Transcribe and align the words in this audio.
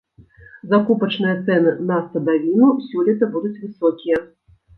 Закупачныя 0.69 1.35
цэны 1.47 1.73
на 1.91 1.99
садавіну 2.15 2.71
сёлета 2.87 3.31
будуць 3.37 3.53
высокія. 3.63 4.17